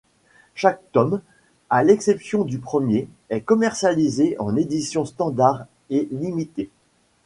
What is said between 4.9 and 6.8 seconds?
standard et limitée.